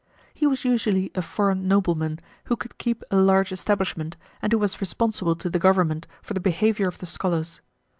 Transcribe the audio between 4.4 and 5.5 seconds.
and who was responsible to